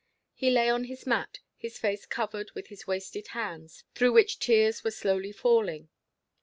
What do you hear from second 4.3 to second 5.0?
tears were